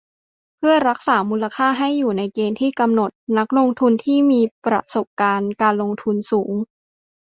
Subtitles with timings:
[0.57, 6.53] เพื่อรักษามูลค่าให้อยู่ในเกณฑ์ที่กำหนด นักลงทุนที่มีประสบการณ์การลงทุนสูง